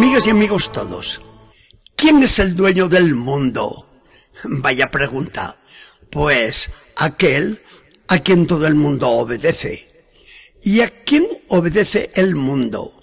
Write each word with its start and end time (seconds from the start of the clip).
Amigas 0.00 0.26
y 0.26 0.30
amigos 0.30 0.72
todos, 0.72 1.20
¿quién 1.94 2.22
es 2.22 2.38
el 2.38 2.56
dueño 2.56 2.88
del 2.88 3.14
mundo? 3.14 4.00
Vaya 4.44 4.90
pregunta. 4.90 5.58
Pues 6.10 6.70
aquel 6.96 7.60
a 8.08 8.20
quien 8.20 8.46
todo 8.46 8.66
el 8.66 8.76
mundo 8.76 9.10
obedece. 9.10 10.08
¿Y 10.62 10.80
a 10.80 10.88
quién 11.04 11.26
obedece 11.48 12.12
el 12.14 12.34
mundo? 12.34 12.98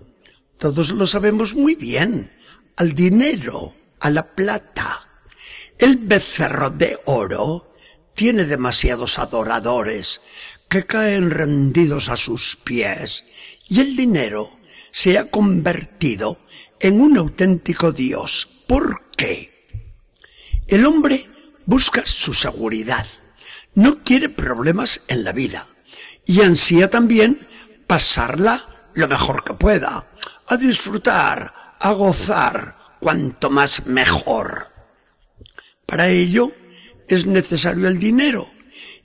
Todos 0.57 0.89
lo 0.89 1.05
sabemos 1.05 1.54
muy 1.54 1.75
bien. 1.75 2.33
Al 2.78 2.93
dinero, 2.93 3.75
a 4.00 4.10
la 4.10 4.33
plata. 4.33 5.21
El 5.77 5.97
becerro 5.97 6.71
de 6.71 7.00
oro 7.05 7.74
tiene 8.16 8.46
demasiados 8.46 9.19
adoradores 9.19 10.21
que 10.68 10.88
caen 10.88 11.29
rendidos 11.29 12.10
a 12.10 12.18
sus 12.18 12.55
pies 12.55 13.24
y 13.68 13.82
el 13.82 13.96
dinero 13.96 14.57
se 14.89 15.19
ha 15.19 15.29
convertido 15.29 16.39
en 16.80 17.02
un 17.02 17.18
auténtico 17.18 17.92
Dios. 17.92 18.48
¿Por 18.68 19.10
qué? 19.16 19.70
El 20.68 20.86
hombre 20.86 21.30
busca 21.66 22.04
su 22.06 22.34
seguridad, 22.34 23.06
no 23.74 24.04
quiere 24.04 24.30
problemas 24.30 25.02
en 25.08 25.24
la 25.24 25.32
vida 25.32 25.68
y 26.26 26.42
ansía 26.42 26.90
también 26.90 27.48
pasarla 27.88 28.66
lo 28.94 29.08
mejor 29.08 29.44
que 29.44 29.54
pueda, 29.54 30.08
a 30.48 30.58
disfrutar, 30.58 31.54
a 31.80 31.92
gozar, 31.92 32.76
cuanto 33.00 33.50
más 33.50 33.86
mejor. 33.86 34.67
Para 35.86 36.09
ello 36.09 36.52
es 37.08 37.25
necesario 37.25 37.88
el 37.88 38.00
dinero 38.00 38.47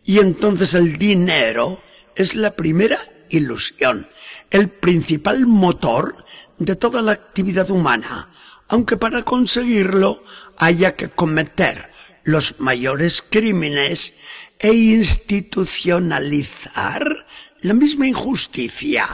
y 0.04 0.18
entonces 0.18 0.74
el 0.74 0.98
dinero 0.98 1.82
es 2.16 2.34
la 2.34 2.56
primera 2.56 2.98
ilusión, 3.30 4.08
el 4.50 4.68
principal 4.68 5.46
motor 5.46 6.24
de 6.64 6.76
toda 6.76 7.02
la 7.02 7.12
actividad 7.12 7.70
humana, 7.70 8.30
aunque 8.68 8.96
para 8.96 9.22
conseguirlo 9.22 10.22
haya 10.58 10.96
que 10.96 11.08
cometer 11.08 11.92
los 12.24 12.60
mayores 12.60 13.22
crímenes 13.22 14.14
e 14.58 14.72
institucionalizar 14.72 17.26
la 17.60 17.74
misma 17.74 18.06
injusticia. 18.06 19.06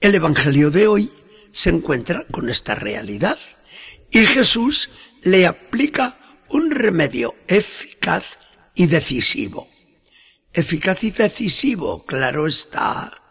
El 0.00 0.14
Evangelio 0.14 0.70
de 0.70 0.88
hoy 0.88 1.10
se 1.52 1.70
encuentra 1.70 2.26
con 2.30 2.48
esta 2.48 2.74
realidad 2.74 3.38
y 4.10 4.24
Jesús 4.26 4.90
le 5.22 5.46
aplica 5.46 6.18
un 6.48 6.70
remedio 6.70 7.34
eficaz 7.46 8.38
y 8.74 8.86
decisivo. 8.86 9.68
Eficaz 10.52 11.04
y 11.04 11.10
decisivo, 11.10 12.04
claro 12.04 12.46
está, 12.46 13.21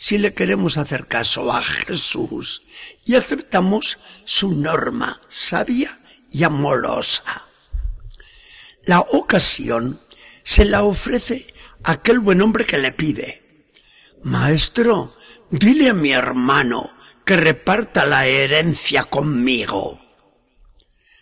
si 0.00 0.16
le 0.16 0.32
queremos 0.32 0.78
hacer 0.78 1.06
caso 1.06 1.52
a 1.52 1.60
Jesús 1.60 2.62
y 3.04 3.16
aceptamos 3.16 3.98
su 4.24 4.50
norma 4.50 5.20
sabia 5.28 5.94
y 6.32 6.42
amorosa. 6.42 7.46
La 8.84 9.00
ocasión 9.00 10.00
se 10.42 10.64
la 10.64 10.84
ofrece 10.84 11.52
aquel 11.84 12.18
buen 12.18 12.40
hombre 12.40 12.64
que 12.64 12.78
le 12.78 12.92
pide, 12.92 13.66
Maestro, 14.22 15.14
dile 15.50 15.90
a 15.90 15.94
mi 15.94 16.12
hermano 16.12 16.96
que 17.26 17.36
reparta 17.36 18.06
la 18.06 18.26
herencia 18.26 19.04
conmigo. 19.04 20.00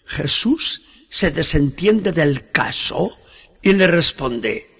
Jesús 0.04 0.82
se 1.10 1.32
desentiende 1.32 2.12
del 2.12 2.52
caso 2.52 3.18
y 3.60 3.72
le 3.72 3.88
responde, 3.88 4.70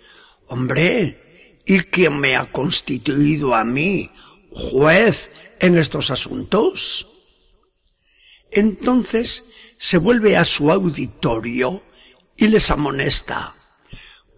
Hombre, 0.47 1.28
¿y 1.69 1.81
quién 1.81 2.19
me 2.19 2.35
ha 2.35 2.51
constituido 2.51 3.55
a 3.55 3.63
mí 3.63 4.11
juez 4.51 5.31
en 5.61 5.77
estos 5.77 6.11
asuntos? 6.11 7.07
Entonces 8.51 9.45
se 9.77 9.99
vuelve 9.99 10.39
a 10.39 10.45
su 10.47 10.73
auditorio 10.73 11.83
y 12.37 12.49
les 12.49 12.71
amonesta. 12.71 13.55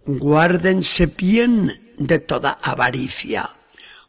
Guárdense 0.05 1.05
bien 1.05 1.93
de 1.97 2.19
toda 2.19 2.59
avaricia, 2.61 3.49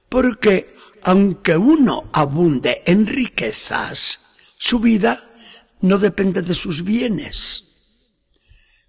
porque 0.08 0.74
aunque 1.04 1.56
uno 1.56 2.10
abunde 2.12 2.82
en 2.86 3.06
riquezas, 3.06 4.20
su 4.58 4.80
vida 4.80 5.30
no 5.80 5.98
depende 5.98 6.42
de 6.42 6.54
sus 6.54 6.82
bienes. 6.82 8.08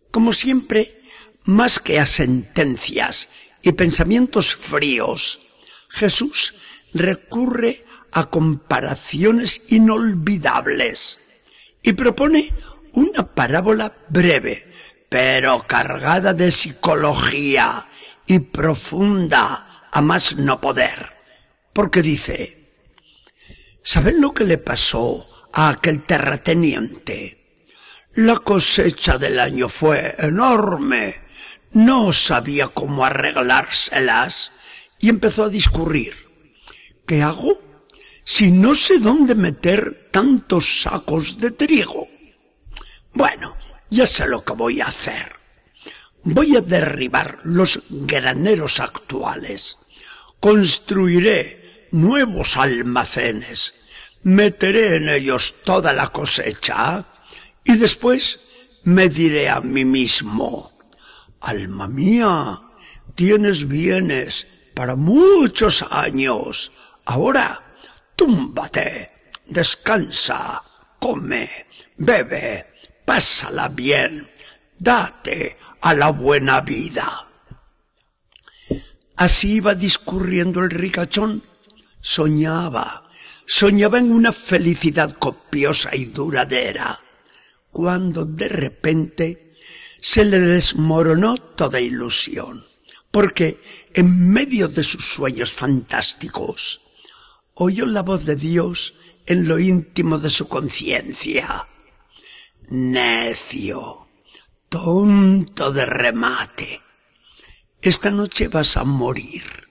Como 0.10 0.34
siempre, 0.34 1.04
más 1.46 1.80
que 1.80 2.00
a 2.00 2.06
sentencias 2.08 3.30
y 3.64 3.72
pensamientos 3.72 4.54
fríos, 4.54 5.40
Jesús 5.90 6.54
recurre 6.94 7.84
a 8.12 8.30
comparaciones 8.30 9.64
inolvidables 9.70 11.18
y 11.82 11.94
propone 11.94 12.54
una 12.92 13.34
parábola 13.34 13.96
breve, 14.10 14.70
pero 15.10 15.66
cargada 15.68 16.34
de 16.34 16.52
psicología 16.52 17.88
y 18.28 18.40
profunda 18.40 19.88
a 19.92 20.02
más 20.02 20.36
no 20.36 20.60
poder. 20.62 21.14
Porque 21.72 22.02
dice, 22.02 22.70
¿saben 23.82 24.22
lo 24.22 24.34
que 24.34 24.44
le 24.44 24.58
pasó 24.58 25.28
a 25.54 25.70
aquel 25.70 26.04
terrateniente? 26.04 27.62
La 28.16 28.38
cosecha 28.38 29.18
del 29.18 29.40
año 29.40 29.70
fue 29.70 30.16
enorme. 30.20 31.23
No 31.74 32.14
sabía 32.14 32.68
cómo 32.68 33.06
arreglárselas 33.06 34.52
y 35.00 35.10
empezó 35.10 35.44
a 35.44 35.50
discurrir. 35.50 36.14
¿Qué 37.06 37.22
hago? 37.22 37.60
si 38.24 38.52
no 38.52 38.74
sé 38.74 39.00
dónde 39.00 39.36
meter 39.36 40.10
tantos 40.12 40.82
sacos 40.82 41.40
de 41.40 41.52
trigo? 41.52 42.08
Bueno, 43.14 43.58
ya 43.90 44.06
sé 44.06 44.28
lo 44.28 44.44
que 44.44 44.54
voy 44.54 44.82
a 44.82 44.88
hacer. 44.88 45.36
Voy 46.24 46.56
a 46.56 46.62
derribar 46.62 47.40
los 47.44 47.82
graneros 47.90 48.80
actuales. 48.80 49.78
Construiré 50.40 51.88
nuevos 51.92 52.58
almacenes. 52.58 53.76
Meteré 54.24 54.96
en 54.96 55.10
ellos 55.10 55.56
toda 55.66 55.92
la 55.92 56.08
cosecha 56.08 57.06
y 57.66 57.76
después 57.76 58.40
me 58.84 59.10
diré 59.10 59.50
a 59.50 59.60
mí 59.60 59.84
mismo, 59.84 60.73
alma 61.44 61.88
mía, 61.88 62.62
tienes 63.16 63.68
bienes 63.68 64.48
para 64.74 64.96
muchos 64.96 65.86
años. 65.92 66.72
Ahora 67.06 67.64
túmbate, 68.16 69.12
descansa, 69.46 70.64
come, 71.00 71.50
bebe, 71.98 72.66
pásala 73.06 73.68
bien, 73.70 74.30
date 74.80 75.58
a 75.82 75.94
la 75.94 76.12
buena 76.12 76.62
vida. 76.62 77.28
Así 79.16 79.56
iba 79.56 79.76
discurriendo 79.76 80.62
el 80.62 80.72
ricachón. 80.72 81.44
Soñaba, 82.02 83.10
soñaba 83.46 84.00
en 84.00 84.12
una 84.12 84.32
felicidad 84.34 85.14
copiosa 85.18 85.96
y 85.96 86.06
duradera, 86.06 87.00
cuando 87.72 88.26
de 88.26 88.50
repente 88.50 89.53
se 90.04 90.26
le 90.26 90.38
desmoronó 90.38 91.38
toda 91.38 91.80
ilusión, 91.80 92.66
porque 93.10 93.62
en 93.94 94.32
medio 94.34 94.68
de 94.68 94.84
sus 94.84 95.06
sueños 95.06 95.54
fantásticos, 95.54 96.82
oyó 97.54 97.86
la 97.86 98.02
voz 98.02 98.26
de 98.26 98.36
Dios 98.36 98.96
en 99.26 99.48
lo 99.48 99.60
íntimo 99.60 100.20
de 100.20 100.30
su 100.30 100.50
conciencia. 100.50 101.70
Necio, 102.70 104.10
tonto 104.68 105.72
de 105.72 105.86
remate, 105.86 106.82
esta 107.82 108.12
noche 108.12 108.50
vas 108.50 108.76
a 108.76 108.84
morir 108.84 109.70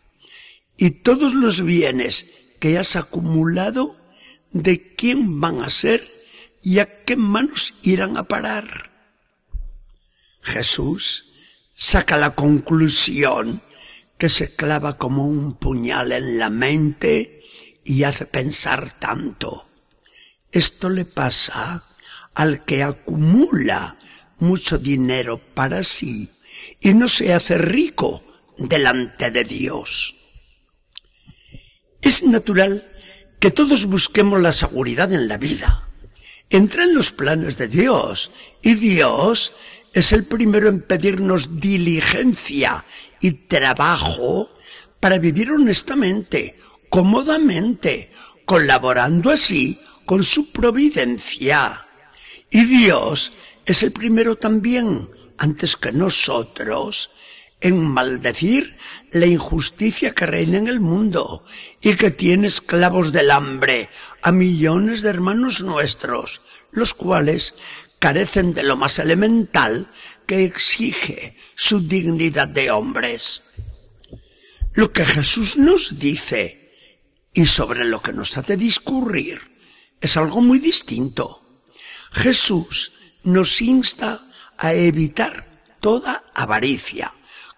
y 0.78 0.93
todos 0.93 1.35
los 1.35 1.61
bienes 1.61 2.26
que 2.58 2.78
has 2.78 2.96
acumulado, 2.96 3.94
¿de 4.50 4.94
quién 4.94 5.43
van 5.43 5.62
a 5.62 5.69
ser 5.69 6.11
y 6.62 6.78
a 6.78 7.05
qué 7.05 7.17
manos 7.17 7.75
irán 7.82 8.17
a 8.17 8.23
parar? 8.23 8.92
Jesús 10.43 11.33
saca 11.75 12.17
la 12.17 12.31
conclusión 12.31 13.62
que 14.19 14.29
se 14.29 14.55
clava 14.55 14.99
como 14.99 15.25
un 15.25 15.55
puñal 15.55 16.12
en 16.12 16.39
la 16.39 16.50
mente 16.50 17.43
y 17.85 18.05
hace 18.05 18.27
pensar 18.27 18.99
tanto. 18.99 19.69
Esto 20.50 20.91
le 20.91 21.05
pasa 21.05 21.85
al 22.35 22.65
que 22.65 22.83
acumula 22.83 23.99
mucho 24.39 24.79
dinero 24.79 25.39
para 25.39 25.83
sí 25.83 26.31
y 26.81 26.95
no 26.95 27.09
se 27.09 27.33
hace 27.33 27.59
rico 27.59 28.23
delante 28.59 29.31
de 29.31 29.45
Dios. 29.45 30.17
Es 32.00 32.23
natural 32.25 32.93
que 33.38 33.50
todos 33.50 33.87
busquemos 33.87 34.41
la 34.41 34.53
seguridad 34.53 35.12
en 35.12 35.29
la 35.29 35.38
vida. 35.38 35.88
Entra 36.50 36.85
en 36.85 36.95
los 36.95 37.12
planes 37.12 37.56
de 37.56 37.69
Dios 37.69 38.31
y 38.61 38.75
Dios 38.75 39.55
es 39.93 40.12
el 40.12 40.25
primero 40.25 40.69
en 40.69 40.81
pedirnos 40.81 41.61
diligencia 41.61 42.85
y 43.21 43.33
trabajo 43.33 44.49
para 45.00 45.19
vivir 45.19 45.50
honestamente, 45.50 46.56
cómodamente, 46.89 48.11
colaborando 48.44 49.31
así 49.31 49.81
con 50.06 50.23
su 50.25 50.53
providencia. 50.53 51.87
Y 52.50 52.65
Dios 52.65 53.33
es 53.65 53.83
el 53.83 53.93
primero 53.93 54.37
también, 54.37 55.11
antes 55.39 55.77
que 55.77 55.93
nosotros, 55.93 57.11
en 57.61 57.81
maldecir 57.81 58.77
la 59.12 59.27
injusticia 59.27 60.12
que 60.12 60.27
reina 60.27 60.59
en 60.59 60.69
el 60.69 60.81
mundo 60.81 61.45
y 61.81 61.95
que 61.95 62.11
tiene 62.11 62.49
esclavos 62.49 63.12
del 63.12 63.31
hambre 63.31 63.88
a 64.23 64.33
millones 64.33 65.03
de 65.03 65.11
hermanos 65.11 65.62
nuestros, 65.62 66.43
los 66.73 66.93
cuales 66.95 67.55
carecen 68.02 68.52
de 68.52 68.64
lo 68.64 68.76
más 68.76 68.99
elemental 68.99 69.88
que 70.26 70.44
exige 70.44 71.37
su 71.54 71.87
dignidad 71.87 72.49
de 72.49 72.72
hombres. 72.72 73.44
Lo 74.72 74.93
que 74.93 75.04
Jesús 75.04 75.56
nos 75.56 76.00
dice 76.00 76.75
y 77.32 77.46
sobre 77.46 77.84
lo 77.84 78.02
que 78.02 78.12
nos 78.12 78.37
hace 78.37 78.56
discurrir 78.56 79.40
es 80.00 80.16
algo 80.16 80.40
muy 80.40 80.58
distinto. 80.58 81.62
Jesús 82.10 82.90
nos 83.22 83.62
insta 83.62 84.26
a 84.58 84.72
evitar 84.72 85.76
toda 85.78 86.25
avaricia, 86.34 87.08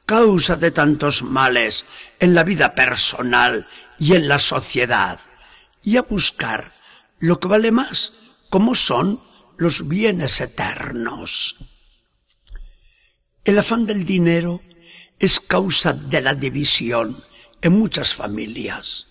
causa 0.04 0.56
de 0.56 0.70
tantos 0.70 1.22
males 1.22 1.86
en 2.20 2.34
la 2.34 2.44
vida 2.44 2.74
personal 2.74 3.66
y 3.98 4.12
en 4.12 4.28
la 4.28 4.38
sociedad, 4.38 5.20
y 5.82 5.96
a 5.96 6.02
buscar 6.02 6.70
lo 7.18 7.40
que 7.40 7.48
vale 7.48 7.72
más, 7.72 8.12
como 8.50 8.74
son 8.74 9.22
los 9.56 9.88
bienes 9.88 10.40
eternos. 10.40 11.56
El 13.44 13.58
afán 13.58 13.86
del 13.86 14.04
dinero 14.04 14.62
es 15.18 15.40
causa 15.40 15.92
de 15.92 16.20
la 16.20 16.34
división 16.34 17.16
en 17.62 17.72
muchas 17.72 18.14
familias. 18.14 19.08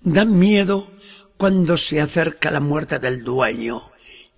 Da 0.00 0.24
miedo 0.24 0.90
cuando 1.36 1.76
se 1.76 2.00
acerca 2.00 2.50
la 2.50 2.60
muerte 2.60 2.98
del 2.98 3.24
dueño 3.24 3.90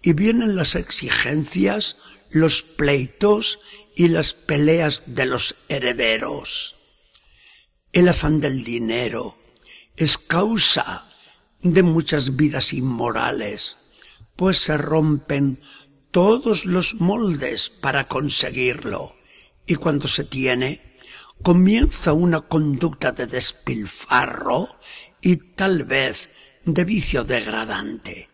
y 0.03 0.13
vienen 0.13 0.57
las 0.57 0.75
exigencias, 0.75 1.97
los 2.31 2.63
pleitos 2.63 3.61
y 3.97 4.09
las 4.09 4.35
peleas 4.35 5.03
de 5.07 5.27
los 5.27 5.57
herederos. 5.69 6.77
El 7.93 8.09
afán 8.09 8.41
del 8.41 8.65
dinero 8.65 9.39
es 9.97 10.19
causa 10.19 11.07
de 11.63 11.83
muchas 11.83 12.37
vidas 12.37 12.73
inmorales, 12.73 13.79
pues 14.43 14.59
se 14.59 14.77
rompen 14.77 15.63
todos 16.11 16.67
los 16.67 16.95
moldes 16.95 17.71
para 17.71 18.09
conseguirlo 18.09 19.15
y 19.69 19.77
cuando 19.77 20.09
se 20.09 20.25
tiene, 20.25 20.99
comienza 21.45 22.13
una 22.13 22.41
conducta 22.41 23.13
de 23.13 23.29
despilfarro 23.29 24.81
y 25.21 25.37
tal 25.37 25.85
vez 25.85 26.31
de 26.65 26.83
vicio 26.83 27.23
degradante. 27.23 28.31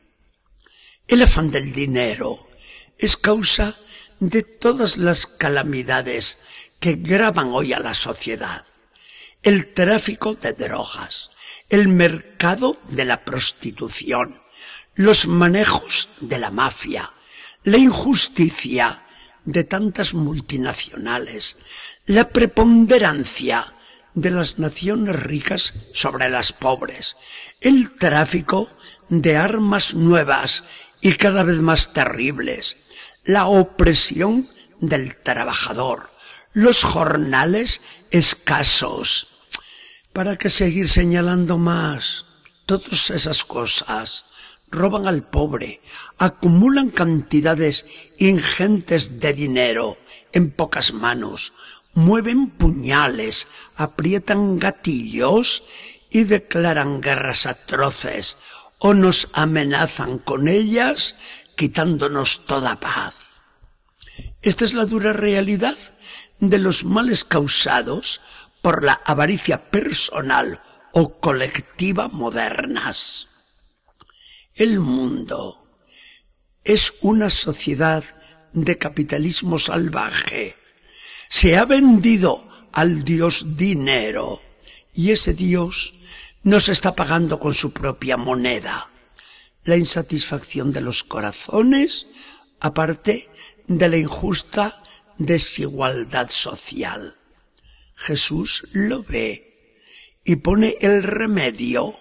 El 1.07 1.25
afán 1.25 1.51
del 1.51 1.75
dinero 1.75 2.49
es 2.97 3.19
causa 3.19 3.77
de 4.19 4.41
todas 4.41 4.97
las 4.97 5.27
calamidades 5.27 6.39
que 6.81 6.95
graban 6.95 7.49
hoy 7.49 7.75
a 7.75 7.81
la 7.81 7.93
sociedad. 7.93 8.65
El 9.43 9.75
tráfico 9.75 10.35
de 10.37 10.55
drogas, 10.55 11.33
el 11.69 11.89
mercado 11.89 12.81
de 12.89 13.05
la 13.05 13.27
prostitución, 13.27 14.41
los 14.99 15.29
manejos 15.29 16.09
de 16.19 16.41
la 16.41 16.51
mafia, 16.51 17.13
la 17.63 17.77
injusticia 17.77 19.05
de 19.45 19.63
tantas 19.63 20.13
multinacionales, 20.13 21.57
la 22.07 22.31
preponderancia 22.31 23.75
de 24.15 24.33
las 24.33 24.59
naciones 24.59 25.15
ricas 25.15 25.75
sobre 25.95 26.29
las 26.29 26.53
pobres, 26.53 27.17
el 27.61 27.95
tráfico 27.95 28.69
de 29.09 29.37
armas 29.37 29.95
nuevas 29.95 30.65
y 31.01 31.13
cada 31.13 31.45
vez 31.45 31.61
más 31.61 31.93
terribles, 31.93 32.79
la 33.23 33.47
opresión 33.47 34.49
del 34.81 35.15
trabajador, 35.23 36.11
los 36.55 36.83
jornales 36.83 37.83
escasos. 38.11 39.29
¿Para 40.13 40.37
qué 40.37 40.51
seguir 40.51 40.89
señalando 40.89 41.57
más? 41.57 42.25
Todas 42.67 43.11
esas 43.11 43.45
cosas 43.45 44.25
roban 44.71 45.07
al 45.07 45.25
pobre, 45.25 45.81
acumulan 46.19 46.91
cantidades 46.91 47.87
ingentes 48.19 49.21
de 49.21 49.33
dinero 49.33 49.99
en 50.33 50.51
pocas 50.51 50.93
manos, 50.93 51.53
mueven 51.95 52.51
puñales, 52.51 53.49
aprietan 53.77 54.59
gatillos 54.59 55.65
y 56.11 56.25
declaran 56.25 57.01
guerras 57.01 57.47
atroces 57.47 58.39
o 58.79 58.95
nos 58.95 59.29
amenazan 59.33 60.19
con 60.19 60.49
ellas 60.49 61.17
quitándonos 61.57 62.47
toda 62.47 62.77
paz. 62.77 63.15
Esta 64.43 64.65
es 64.65 64.75
la 64.75 64.87
dura 64.87 65.13
realidad 65.13 65.77
de 66.39 66.59
los 66.59 66.85
males 66.85 67.25
causados 67.25 68.21
por 68.63 68.85
la 68.85 69.01
avaricia 69.05 69.71
personal 69.71 70.63
o 70.93 71.19
colectiva 71.19 72.09
modernas. 72.09 73.29
El 74.59 74.81
mundo 74.81 75.65
es 76.65 76.95
una 77.03 77.31
sociedad 77.31 78.03
de 78.53 78.77
capitalismo 78.77 79.57
salvaje. 79.57 80.57
Se 81.29 81.57
ha 81.57 81.65
vendido 81.65 82.49
al 82.73 83.05
dios 83.05 83.57
dinero 83.57 84.43
y 84.93 85.13
ese 85.13 85.33
dios 85.33 85.95
nos 86.43 86.69
está 86.71 86.97
pagando 86.97 87.39
con 87.39 87.55
su 87.55 87.71
propia 87.71 88.17
moneda 88.17 88.91
la 89.63 89.77
insatisfacción 89.77 90.73
de 90.73 90.81
los 90.81 91.05
corazones, 91.05 92.09
aparte 92.59 93.31
de 93.69 93.89
la 93.89 93.97
injusta 93.97 94.83
desigualdad 95.19 96.31
social. 96.31 97.17
Jesús 97.95 98.67
lo 98.73 99.05
ve 99.05 99.85
y 100.25 100.35
pone 100.35 100.75
el 100.81 101.05
remedio 101.05 101.97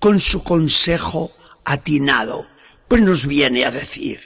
con 0.00 0.18
su 0.18 0.42
consejo 0.42 1.30
atinado, 1.64 2.46
pues 2.88 3.02
nos 3.02 3.26
viene 3.26 3.64
a 3.64 3.70
decir, 3.70 4.20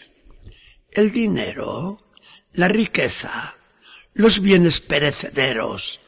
el 0.91 1.13
dinero, 1.13 2.05
la 2.53 2.69
riqueza, 2.69 3.57
los 4.15 4.41
bienes 4.41 4.81
perecederos, 4.81 6.01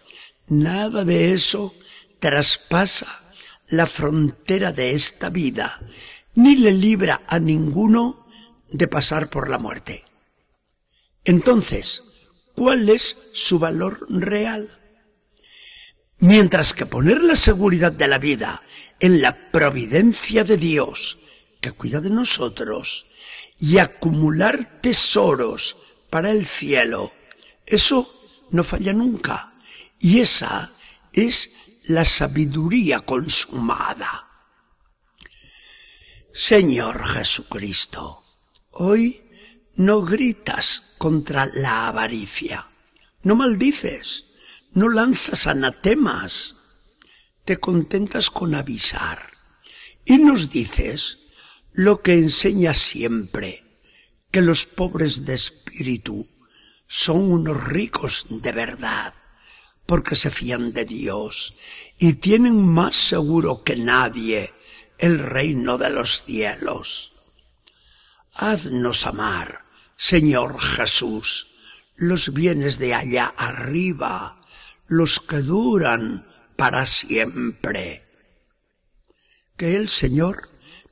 nada 0.48 1.04
de 1.04 1.32
eso 1.32 1.74
traspasa 2.18 3.06
la 3.68 3.86
frontera 3.86 4.72
de 4.72 4.92
esta 4.92 5.30
vida 5.30 5.80
ni 6.34 6.56
le 6.56 6.72
libra 6.72 7.22
a 7.26 7.38
ninguno 7.38 8.26
de 8.70 8.88
pasar 8.88 9.30
por 9.30 9.48
la 9.48 9.58
muerte. 9.58 10.04
Entonces, 11.24 12.02
¿cuál 12.54 12.88
es 12.88 13.16
su 13.32 13.58
valor 13.58 14.06
real? 14.08 14.68
Mientras 16.18 16.74
que 16.74 16.86
poner 16.86 17.22
la 17.22 17.36
seguridad 17.36 17.92
de 17.92 18.08
la 18.08 18.18
vida 18.18 18.62
en 19.00 19.22
la 19.22 19.50
providencia 19.50 20.44
de 20.44 20.56
Dios, 20.56 21.18
que 21.60 21.72
cuida 21.72 22.00
de 22.00 22.10
nosotros, 22.10 23.06
y 23.58 23.78
acumular 23.78 24.80
tesoros 24.80 25.76
para 26.08 26.30
el 26.30 26.46
cielo, 26.46 27.12
eso 27.66 28.12
no 28.50 28.64
falla 28.64 28.92
nunca. 28.92 29.54
Y 29.98 30.20
esa 30.20 30.72
es 31.12 31.52
la 31.84 32.04
sabiduría 32.04 33.00
consumada. 33.00 34.28
Señor 36.32 37.06
Jesucristo, 37.06 38.24
hoy 38.70 39.28
no 39.74 40.02
gritas 40.02 40.94
contra 40.98 41.46
la 41.46 41.88
avaricia, 41.88 42.70
no 43.22 43.36
maldices, 43.36 44.26
no 44.72 44.88
lanzas 44.88 45.46
anatemas, 45.46 46.56
te 47.44 47.58
contentas 47.58 48.30
con 48.30 48.54
avisar 48.54 49.30
y 50.04 50.18
nos 50.18 50.50
dices 50.50 51.19
lo 51.72 52.02
que 52.02 52.14
enseña 52.14 52.74
siempre, 52.74 53.64
que 54.30 54.42
los 54.42 54.66
pobres 54.66 55.24
de 55.24 55.34
espíritu 55.34 56.28
son 56.86 57.30
unos 57.30 57.64
ricos 57.64 58.26
de 58.28 58.52
verdad, 58.52 59.14
porque 59.86 60.16
se 60.16 60.30
fían 60.30 60.72
de 60.72 60.84
Dios 60.84 61.54
y 61.98 62.14
tienen 62.14 62.66
más 62.66 62.96
seguro 62.96 63.62
que 63.62 63.76
nadie 63.76 64.52
el 64.98 65.18
reino 65.18 65.78
de 65.78 65.90
los 65.90 66.24
cielos. 66.24 67.12
Haznos 68.34 69.06
amar, 69.06 69.64
Señor 69.96 70.60
Jesús, 70.60 71.54
los 71.96 72.32
bienes 72.32 72.78
de 72.78 72.94
allá 72.94 73.34
arriba, 73.36 74.36
los 74.86 75.20
que 75.20 75.38
duran 75.38 76.26
para 76.56 76.86
siempre. 76.86 78.08
Que 79.56 79.76
el 79.76 79.88
Señor 79.88 80.49